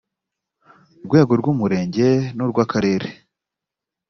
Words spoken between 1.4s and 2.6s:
umurenge n urw